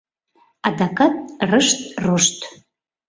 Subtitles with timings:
[0.67, 1.15] Адакат—
[1.49, 2.37] рышт-рошт.